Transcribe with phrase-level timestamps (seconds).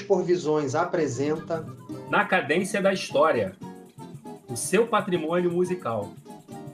[0.00, 1.66] por Visões apresenta
[2.08, 3.52] Na Cadência da História,
[4.48, 6.12] o seu patrimônio musical,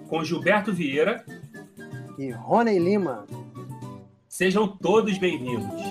[0.08, 1.24] com Gilberto Vieira
[2.18, 3.26] e Rony Lima.
[4.28, 5.82] Sejam todos bem-vindos.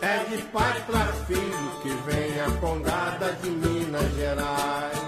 [0.00, 1.13] É de pai para
[3.44, 4.98] de Minas Gerais.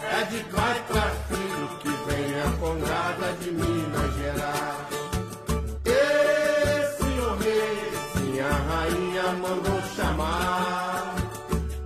[0.00, 4.86] É de pai para filho que vem a condada de Minas Gerais.
[5.84, 11.16] Esse o rei, sim, a rainha mandou chamar.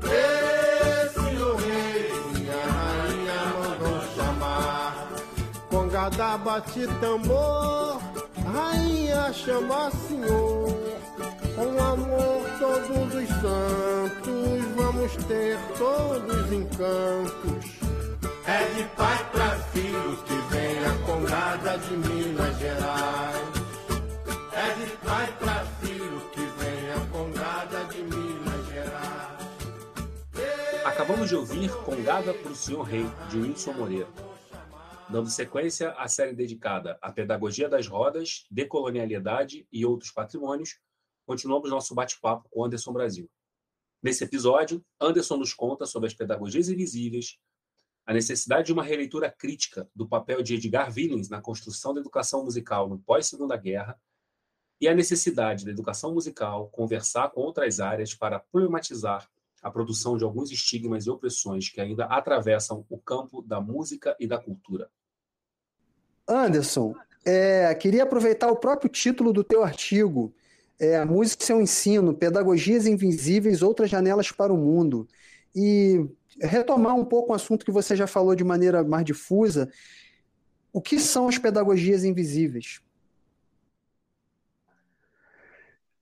[0.05, 2.47] Esse o rei, sim,
[2.77, 5.09] rainha mandou chamar.
[5.71, 8.03] Congada bate tambor,
[8.53, 10.68] rainha chama senhor.
[11.59, 17.65] Com amor todos os santos, vamos ter todos os encantos.
[18.47, 23.49] É de pai para filho que vem a condada de Minas Gerais.
[24.53, 29.49] É de pai para filho que vem a condada de Minas Gerais.
[30.85, 34.07] Acabamos de ouvir Congada para o Senhor Rei, de Wilson Moreira.
[35.09, 40.79] Dando sequência à série dedicada à pedagogia das rodas, decolonialidade e outros patrimônios,
[41.29, 43.31] continuamos nosso bate-papo com Anderson Brasil.
[44.03, 47.37] Nesse episódio, Anderson nos conta sobre as pedagogias invisíveis,
[48.07, 52.43] a necessidade de uma releitura crítica do papel de Edgar Willens na construção da educação
[52.45, 54.01] musical no pós-Segunda Guerra
[54.81, 59.29] e a necessidade da educação musical conversar com outras áreas para problematizar
[59.63, 64.27] a produção de alguns estigmas e opressões que ainda atravessam o campo da música e
[64.27, 64.91] da cultura.
[66.27, 70.35] Anderson, é, queria aproveitar o próprio título do teu artigo,
[70.79, 75.09] é, A Música e seu Ensino, Pedagogias Invisíveis, Outras Janelas para o Mundo,
[75.55, 76.07] e
[76.41, 79.71] retomar um pouco um assunto que você já falou de maneira mais difusa,
[80.73, 82.81] o que são as pedagogias invisíveis?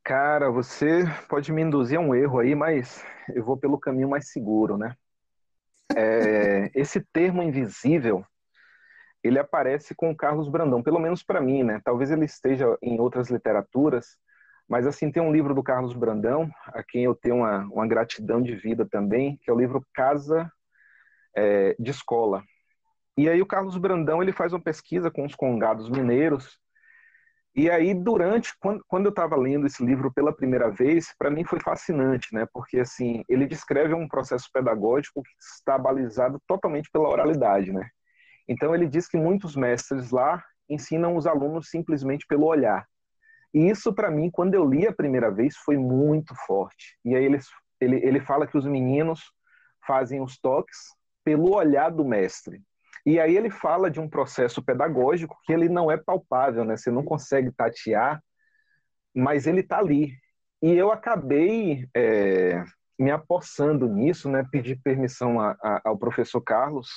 [0.05, 4.31] Cara, você pode me induzir a um erro aí, mas eu vou pelo caminho mais
[4.31, 4.95] seguro, né?
[5.97, 8.25] É, esse termo invisível,
[9.23, 11.81] ele aparece com o Carlos Brandão, pelo menos para mim, né?
[11.85, 14.17] Talvez ele esteja em outras literaturas,
[14.69, 18.43] mas assim tem um livro do Carlos Brandão, a quem eu tenho uma, uma gratidão
[18.43, 20.51] de vida também, que é o livro Casa
[21.37, 22.43] é, de Escola.
[23.17, 26.61] E aí o Carlos Brandão ele faz uma pesquisa com os congados mineiros
[27.57, 31.43] e aí, durante, quando, quando eu estava lendo esse livro pela primeira vez, para mim
[31.43, 32.47] foi fascinante, né?
[32.53, 37.89] Porque, assim, ele descreve um processo pedagógico que está balizado totalmente pela oralidade, né?
[38.47, 42.87] Então, ele diz que muitos mestres lá ensinam os alunos simplesmente pelo olhar.
[43.57, 46.99] E isso, para mim, quando eu li a primeira vez, foi muito forte.
[47.03, 47.39] E aí, ele,
[47.81, 49.33] ele, ele fala que os meninos
[49.87, 50.77] fazem os toques
[51.25, 52.61] pelo olhar do mestre.
[53.07, 56.77] E aí ele fala de um processo pedagógico que ele não é palpável, né?
[56.77, 58.23] Você não consegue tatear,
[59.15, 60.13] mas ele está ali.
[60.61, 62.63] E eu acabei é,
[62.99, 64.45] me apossando nisso, né?
[64.53, 66.91] Pedi permissão a, a, ao professor Carlos.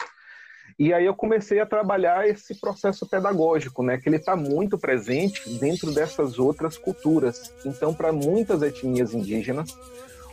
[0.78, 3.98] E aí eu comecei a trabalhar esse processo pedagógico, né?
[3.98, 7.54] Que ele está muito presente dentro dessas outras culturas.
[7.66, 9.78] Então, para muitas etnias indígenas,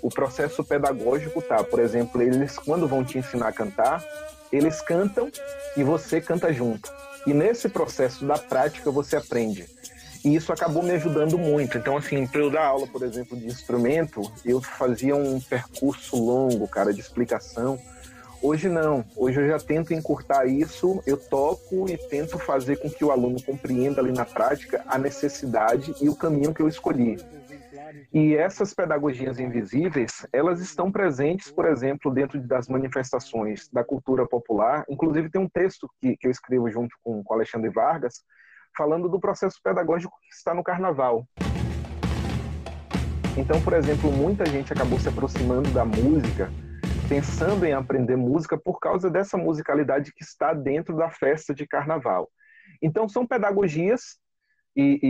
[0.02, 4.04] o processo pedagógico tá, por exemplo, eles quando vão te ensinar a cantar,
[4.52, 5.30] eles cantam
[5.76, 6.92] e você canta junto.
[7.26, 9.66] E nesse processo da prática você aprende.
[10.24, 11.78] E isso acabou me ajudando muito.
[11.78, 16.66] Então, assim, para eu dar aula, por exemplo, de instrumento, eu fazia um percurso longo,
[16.66, 17.78] cara, de explicação.
[18.47, 19.05] Hoje não.
[19.17, 23.43] Hoje eu já tento encurtar isso, eu toco e tento fazer com que o aluno
[23.43, 27.17] compreenda ali na prática a necessidade e o caminho que eu escolhi.
[28.15, 34.84] E essas pedagogias invisíveis, elas estão presentes, por exemplo, dentro das manifestações da cultura popular.
[34.89, 38.23] Inclusive, tem um texto que, que eu escrevo junto com, com Alexandre Vargas,
[38.78, 41.27] falando do processo pedagógico que está no carnaval.
[43.37, 46.49] Então, por exemplo, muita gente acabou se aproximando da música,
[47.08, 52.28] pensando em aprender música por causa dessa musicalidade que está dentro da festa de carnaval.
[52.82, 54.18] Então, são pedagogias
[54.74, 55.00] e,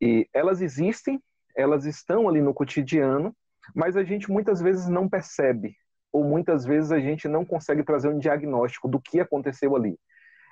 [0.00, 1.20] e, e elas existem,
[1.56, 3.34] elas estão ali no cotidiano,
[3.74, 5.74] mas a gente muitas vezes não percebe,
[6.12, 9.98] ou muitas vezes a gente não consegue trazer um diagnóstico do que aconteceu ali.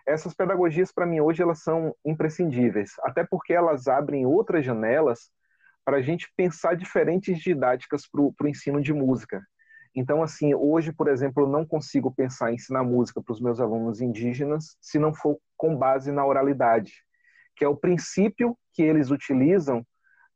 [0.06, 5.30] Essas pedagogias, para mim, hoje, elas são imprescindíveis, até porque elas abrem outras janelas
[5.84, 9.42] para a gente pensar diferentes didáticas para o ensino de música.
[9.94, 13.60] Então, assim, hoje, por exemplo, eu não consigo pensar em ensinar música para os meus
[13.60, 16.92] alunos indígenas se não for com base na oralidade,
[17.56, 19.84] que é o princípio que eles utilizam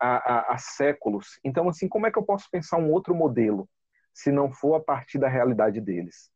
[0.01, 1.39] há, há, há séculos.
[1.45, 3.69] Então, assim, como é que eu posso pensar um outro modelo
[4.13, 6.31] se não for a partir da realidade deles?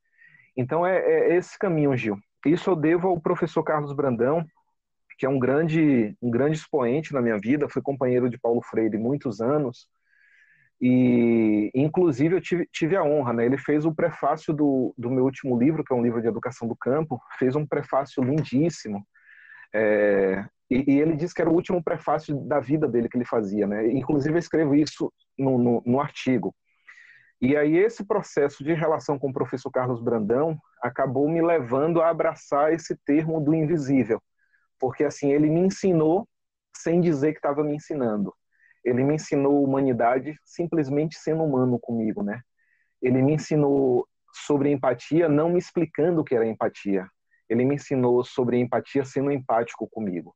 [0.56, 2.16] Então, é, é esse caminho, Gil.
[2.44, 4.46] Isso eu devo ao professor Carlos Brandão,
[5.18, 8.98] que é um grande, um grande expoente na minha vida, foi companheiro de Paulo Freire
[8.98, 9.88] muitos anos,
[10.80, 13.46] e, inclusive, eu tive, tive a honra, né?
[13.46, 16.68] Ele fez o prefácio do, do meu último livro, que é um livro de educação
[16.68, 19.06] do campo, fez um prefácio lindíssimo.
[19.74, 23.24] É, e, e, ele disse que era o último prefácio da vida dele que ele
[23.24, 23.90] fazia, né?
[23.90, 26.54] Inclusive, eu escrevo isso no, no, no artigo.
[27.40, 32.10] E aí, esse processo de relação com o professor Carlos Brandão acabou me levando a
[32.10, 34.22] abraçar esse termo do invisível,
[34.78, 36.28] porque, assim, ele me ensinou
[36.76, 38.34] sem dizer que estava me ensinando
[38.86, 42.40] ele me ensinou humanidade simplesmente sendo humano comigo, né?
[43.02, 47.08] Ele me ensinou sobre empatia não me explicando o que era empatia.
[47.48, 50.32] Ele me ensinou sobre empatia sendo empático comigo.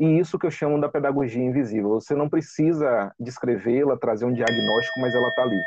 [0.00, 1.90] E isso que eu chamo da pedagogia invisível.
[1.90, 5.62] Você não precisa descrevê-la, trazer um diagnóstico, mas ela está ali.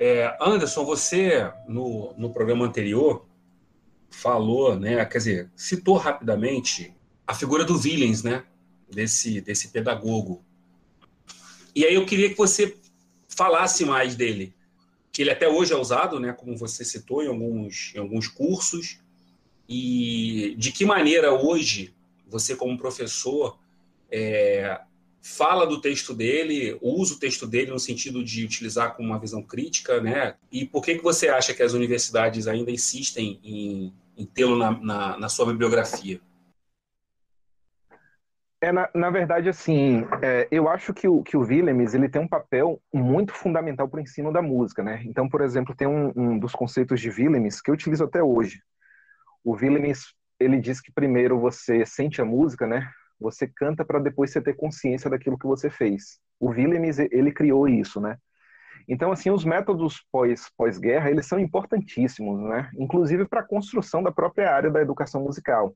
[0.00, 3.24] É, Anderson, você no, no programa anterior
[4.10, 6.92] falou, né, quer dizer, citou rapidamente
[7.24, 8.44] a figura do Willens, né,
[8.94, 10.42] desse, desse pedagogo.
[11.74, 12.76] E aí eu queria que você
[13.28, 14.54] falasse mais dele,
[15.10, 18.98] que ele até hoje é usado, né, como você citou, em alguns, em alguns cursos,
[19.68, 21.94] e de que maneira hoje
[22.26, 23.58] você, como professor,
[24.10, 24.80] é,
[25.22, 29.42] fala do texto dele, usa o texto dele no sentido de utilizar com uma visão
[29.42, 30.34] crítica, né?
[30.50, 34.72] E por que, que você acha que as universidades ainda insistem em, em tê-lo na,
[34.72, 36.20] na, na sua bibliografia?
[38.62, 42.22] É, na, na verdade, assim, é, eu acho que o, que o Willems, ele tem
[42.22, 45.02] um papel muito fundamental para o ensino da música, né?
[45.04, 48.62] Então, por exemplo, tem um, um dos conceitos de Willems que eu utilizo até hoje.
[49.42, 52.88] O Willems, ele diz que primeiro você sente a música, né?
[53.18, 56.20] Você canta para depois você ter consciência daquilo que você fez.
[56.38, 58.16] O Willems, ele criou isso, né?
[58.88, 62.70] Então, assim, os métodos pós, pós-guerra, eles são importantíssimos, né?
[62.78, 65.74] Inclusive para a construção da própria área da educação musical.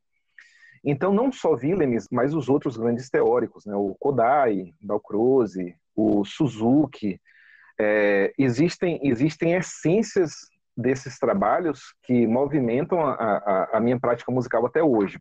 [0.88, 3.74] Então, não só Willems, mas os outros grandes teóricos, né?
[3.74, 7.20] o Kodai, Dalcroze, o Suzuki,
[7.76, 14.80] é, existem, existem essências desses trabalhos que movimentam a, a, a, minha prática musical até
[14.80, 15.18] hoje.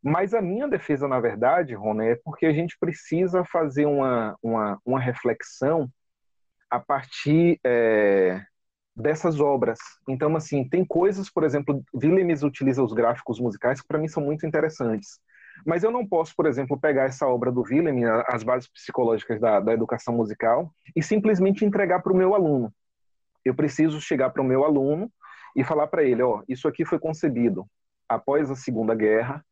[0.00, 4.78] Mas a minha defesa, na verdade, Rony, é porque a gente precisa fazer uma, uma,
[4.84, 5.90] uma reflexão
[6.70, 8.40] a partir é,
[8.94, 9.78] dessas obras.
[10.08, 14.22] Então, assim, tem coisas, por exemplo, Willems utiliza os gráficos musicais que para mim são
[14.22, 15.20] muito interessantes.
[15.66, 19.60] Mas eu não posso, por exemplo, pegar essa obra do Willem, as bases psicológicas da,
[19.60, 22.72] da educação musical, e simplesmente entregar para o meu aluno.
[23.44, 25.10] Eu preciso chegar para o meu aluno
[25.56, 27.66] e falar para ele, ó, isso aqui foi concebido
[28.08, 29.44] após a Segunda Guerra.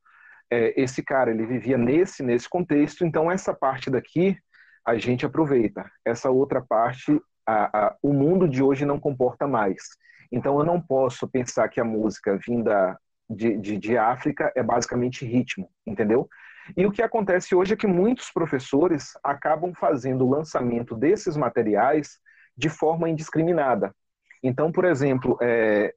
[0.50, 4.36] É, esse cara ele vivia nesse nesse contexto, então essa parte daqui
[4.84, 5.90] a gente aproveita.
[6.04, 9.82] Essa outra parte a, a, o mundo de hoje não comporta mais.
[10.30, 12.98] Então eu não posso pensar que a música vinda
[13.28, 16.28] de, de, de África é basicamente ritmo, entendeu?
[16.76, 22.18] E o que acontece hoje é que muitos professores acabam fazendo o lançamento desses materiais
[22.54, 23.94] de forma indiscriminada.
[24.42, 25.94] Então, por exemplo, é,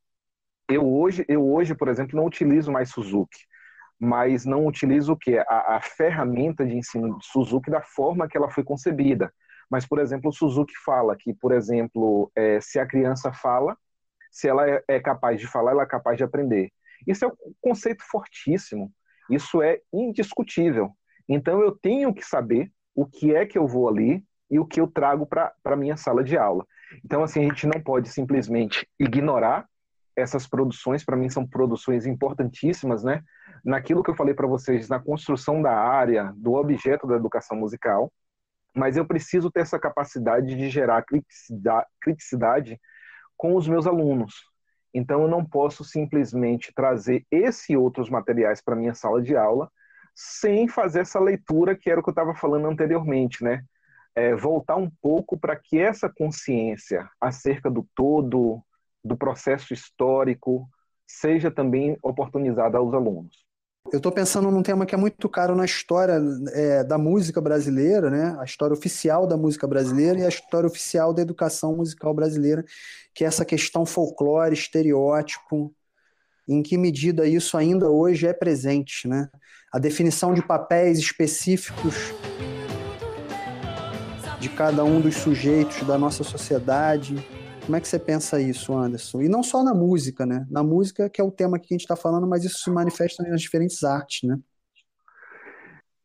[0.69, 3.39] eu hoje, eu hoje, por exemplo, não utilizo mais Suzuki,
[3.99, 8.37] mas não utilizo o que a, a ferramenta de ensino de Suzuki da forma que
[8.37, 9.33] ela foi concebida.
[9.71, 13.77] Mas, por exemplo, o Suzuki fala que, por exemplo, é, se a criança fala,
[14.29, 16.69] se ela é, é capaz de falar, ela é capaz de aprender.
[17.07, 18.91] Isso é um conceito fortíssimo.
[19.29, 20.91] Isso é indiscutível.
[21.27, 24.81] Então, eu tenho que saber o que é que eu vou ali e o que
[24.81, 26.65] eu trago para a minha sala de aula.
[27.05, 29.65] Então, assim, a gente não pode simplesmente ignorar
[30.13, 33.23] essas produções, para mim são produções importantíssimas, né?
[33.63, 38.11] Naquilo que eu falei para vocês, na construção da área, do objeto da educação musical,
[38.75, 41.03] mas eu preciso ter essa capacidade de gerar
[41.99, 42.79] criticidade
[43.37, 44.33] com os meus alunos.
[44.93, 49.69] Então, eu não posso simplesmente trazer esse e outros materiais para minha sala de aula
[50.13, 53.63] sem fazer essa leitura que era o que eu estava falando anteriormente, né?
[54.13, 58.61] É, voltar um pouco para que essa consciência acerca do todo,
[59.03, 60.69] do processo histórico,
[61.07, 63.45] seja também oportunizada aos alunos.
[63.89, 66.21] Eu estou pensando num tema que é muito caro na história
[66.53, 68.37] é, da música brasileira, né?
[68.39, 72.63] A história oficial da música brasileira e a história oficial da educação musical brasileira,
[73.13, 75.73] que é essa questão folclore, estereótipo,
[76.47, 79.29] em que medida isso ainda hoje é presente, né?
[79.73, 81.95] A definição de papéis específicos
[84.39, 87.15] de cada um dos sujeitos da nossa sociedade,
[87.71, 89.21] como é que você pensa isso, Anderson?
[89.21, 90.45] E não só na música, né?
[90.51, 93.23] Na música, que é o tema que a gente está falando, mas isso se manifesta
[93.23, 94.37] nas diferentes artes, né?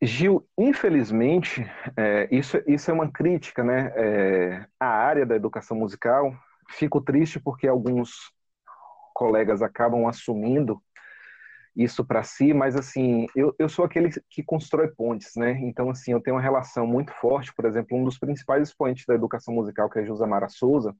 [0.01, 3.91] Gil, infelizmente, é, isso, isso é uma crítica, né?
[3.97, 6.33] É, a área da educação musical,
[6.69, 8.31] fico triste porque alguns
[9.13, 10.81] colegas acabam assumindo
[11.75, 15.59] isso para si, mas assim, eu, eu sou aquele que constrói pontes, né?
[15.59, 19.15] Então, assim, eu tenho uma relação muito forte, por exemplo, um dos principais expoentes da
[19.15, 20.95] educação musical, que é Josamara Souza,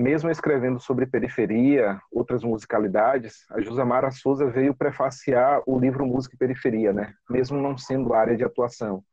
[0.00, 6.38] mesmo escrevendo sobre periferia, outras musicalidades, a Josamara Souza veio prefaciar o livro Música e
[6.38, 7.12] Periferia, né?
[7.28, 9.04] Mesmo não sendo área de atuação.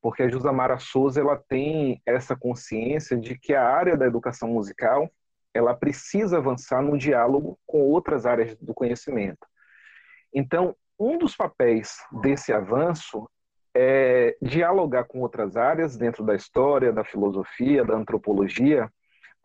[0.00, 5.10] Porque a Josamara Souza, ela tem essa consciência de que a área da educação musical,
[5.52, 9.46] ela precisa avançar no diálogo com outras áreas do conhecimento.
[10.32, 13.28] Então, um dos papéis desse avanço
[13.74, 18.90] é dialogar com outras áreas dentro da história, da filosofia, da antropologia,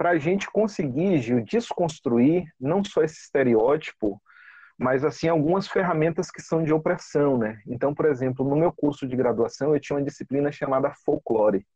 [0.02, 4.20] para a gente conseguir, Gil, desconstruir não só esse estereótipo,
[4.76, 7.62] mas assim algumas ferramentas que são de opressão, né?
[7.68, 11.68] Então, por exemplo, no meu curso de graduação eu tinha uma disciplina chamada folclore.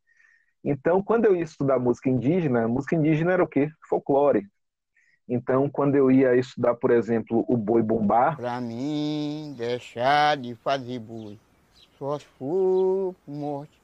[0.64, 3.70] Então, quando eu ia estudar música indígena, música indígena era o quê?
[3.88, 4.48] Folclore.
[5.30, 10.98] Então, quando eu ia estudar, por exemplo, o boi bombar, para mim deixar de fazer
[10.98, 11.38] boi,
[12.00, 13.80] só se for morte.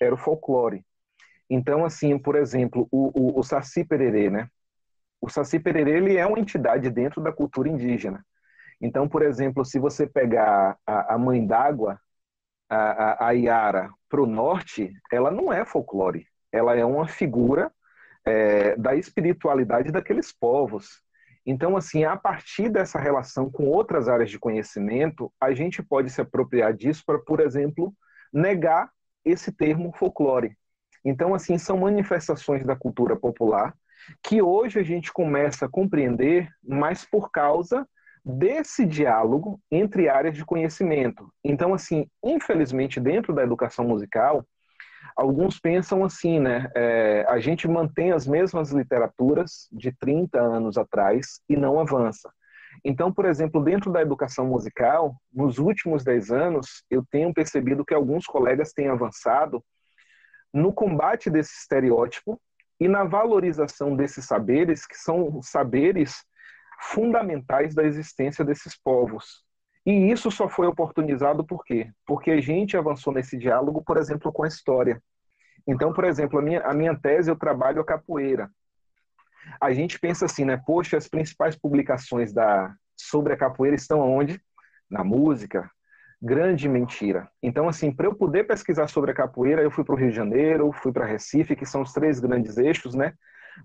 [0.00, 0.87] Era o folclore.
[1.50, 4.48] Então, assim, por exemplo, o, o, o Saci Pererê, né?
[5.20, 8.24] O Saci Pererê, ele é uma entidade dentro da cultura indígena.
[8.80, 12.00] Então, por exemplo, se você pegar a, a Mãe d'Água,
[12.68, 16.26] a, a, a Iara, para o norte, ela não é folclore.
[16.52, 17.72] Ela é uma figura
[18.24, 21.02] é, da espiritualidade daqueles povos.
[21.44, 26.20] Então, assim, a partir dessa relação com outras áreas de conhecimento, a gente pode se
[26.20, 27.94] apropriar disso para, por exemplo,
[28.32, 28.90] negar
[29.24, 30.56] esse termo folclore.
[31.04, 33.74] Então, assim, são manifestações da cultura popular
[34.22, 37.86] que hoje a gente começa a compreender, mas por causa
[38.24, 41.32] desse diálogo entre áreas de conhecimento.
[41.42, 44.44] Então, assim, infelizmente, dentro da educação musical,
[45.16, 46.70] alguns pensam assim, né?
[46.74, 52.30] É, a gente mantém as mesmas literaturas de 30 anos atrás e não avança.
[52.84, 57.94] Então, por exemplo, dentro da educação musical, nos últimos 10 anos, eu tenho percebido que
[57.94, 59.64] alguns colegas têm avançado
[60.52, 62.40] no combate desse estereótipo
[62.80, 66.24] e na valorização desses saberes, que são saberes
[66.80, 69.44] fundamentais da existência desses povos.
[69.84, 71.90] E isso só foi oportunizado por quê?
[72.06, 75.02] Porque a gente avançou nesse diálogo, por exemplo, com a história.
[75.66, 78.50] Então, por exemplo, a minha, a minha tese eu trabalho a capoeira.
[79.60, 80.56] A gente pensa assim, né?
[80.56, 84.40] Poxa, as principais publicações da, sobre a capoeira estão onde?
[84.90, 85.70] Na música,
[86.20, 87.28] grande mentira.
[87.42, 90.16] Então, assim, para eu poder pesquisar sobre a capoeira, eu fui para o Rio de
[90.16, 93.12] Janeiro, fui para Recife, que são os três grandes eixos, né?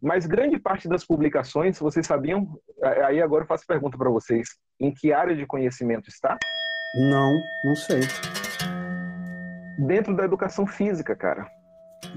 [0.02, 2.60] Mas grande parte das publicações, vocês sabiam?
[3.06, 6.38] Aí agora eu faço pergunta para vocês: em que área de conhecimento está?
[6.96, 8.02] Não, não sei.
[9.88, 11.48] Dentro da educação física, cara.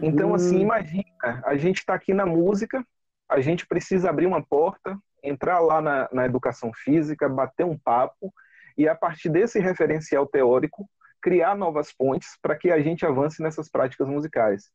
[0.03, 0.63] Então, assim, hum.
[0.63, 2.85] imagina, a gente está aqui na música,
[3.29, 8.33] a gente precisa abrir uma porta, entrar lá na, na educação física, bater um papo
[8.77, 10.89] e a partir desse referencial teórico
[11.23, 14.71] criar novas pontes para que a gente avance nessas práticas musicais.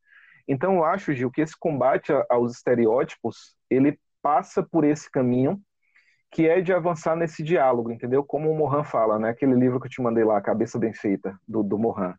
[0.48, 5.62] Então eu acho, Gil, que esse combate aos estereótipos, ele passa por esse caminho
[6.32, 8.24] que é de avançar nesse diálogo, entendeu?
[8.24, 9.30] Como o Mohan fala, né?
[9.30, 12.16] Aquele livro que eu te mandei lá, Cabeça Bem Feita, do, do Mohan.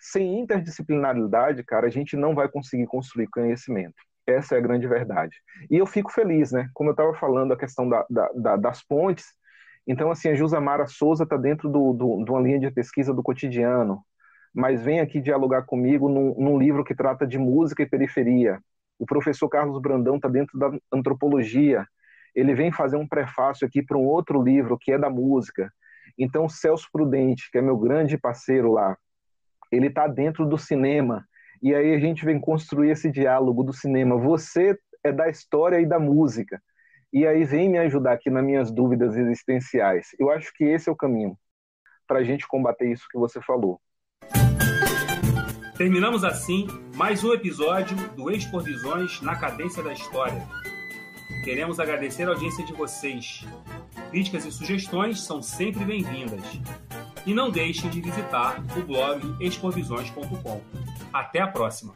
[0.00, 3.94] Sem interdisciplinaridade, cara, a gente não vai conseguir construir conhecimento.
[4.26, 5.36] Essa é a grande verdade.
[5.70, 6.68] E eu fico feliz, né?
[6.74, 9.24] Como eu estava falando, a questão da, da, das pontes,
[9.86, 13.22] então, assim, a Jusamara Souza está dentro do, do, de uma linha de pesquisa do
[13.22, 14.02] cotidiano,
[14.52, 18.58] mas vem aqui dialogar comigo num, num livro que trata de música e periferia.
[18.98, 21.86] O professor Carlos Brandão está dentro da antropologia.
[22.34, 25.72] Ele vem fazer um prefácio aqui para um outro livro que é da música.
[26.18, 28.96] Então, Celso Prudente, que é meu grande parceiro lá,
[29.70, 31.24] ele está dentro do cinema.
[31.62, 34.16] E aí a gente vem construir esse diálogo do cinema.
[34.16, 36.60] Você é da história e da música
[37.12, 40.08] e aí vem me ajudar aqui nas minhas dúvidas existenciais.
[40.18, 41.36] Eu acho que esse é o caminho
[42.06, 43.80] para a gente combater isso que você falou.
[45.76, 50.46] Terminamos assim mais um episódio do Expor Visões na Cadência da História.
[51.44, 53.46] Queremos agradecer a audiência de vocês.
[54.10, 56.42] Críticas e sugestões são sempre bem-vindas.
[57.26, 60.60] E não deixem de visitar o blog exporvisões.com.
[61.12, 61.94] Até a próxima!